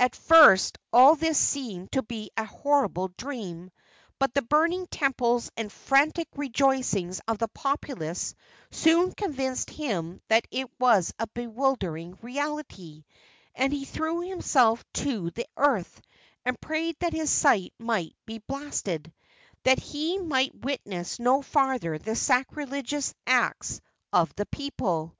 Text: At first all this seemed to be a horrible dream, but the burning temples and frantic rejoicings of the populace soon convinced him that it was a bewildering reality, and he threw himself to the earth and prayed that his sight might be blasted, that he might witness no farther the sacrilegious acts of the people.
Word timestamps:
At 0.00 0.16
first 0.16 0.78
all 0.92 1.14
this 1.14 1.38
seemed 1.38 1.92
to 1.92 2.02
be 2.02 2.32
a 2.36 2.44
horrible 2.44 3.12
dream, 3.16 3.70
but 4.18 4.34
the 4.34 4.42
burning 4.42 4.88
temples 4.88 5.48
and 5.56 5.70
frantic 5.72 6.26
rejoicings 6.34 7.20
of 7.28 7.38
the 7.38 7.46
populace 7.46 8.34
soon 8.72 9.12
convinced 9.12 9.70
him 9.70 10.20
that 10.26 10.44
it 10.50 10.68
was 10.80 11.14
a 11.20 11.28
bewildering 11.28 12.18
reality, 12.20 13.04
and 13.54 13.72
he 13.72 13.84
threw 13.84 14.22
himself 14.28 14.84
to 14.94 15.30
the 15.30 15.46
earth 15.56 16.00
and 16.44 16.60
prayed 16.60 16.96
that 16.98 17.12
his 17.12 17.30
sight 17.30 17.72
might 17.78 18.16
be 18.26 18.38
blasted, 18.38 19.14
that 19.62 19.78
he 19.78 20.18
might 20.18 20.52
witness 20.52 21.20
no 21.20 21.42
farther 21.42 21.96
the 21.96 22.16
sacrilegious 22.16 23.14
acts 23.24 23.80
of 24.12 24.34
the 24.34 24.46
people. 24.46 25.16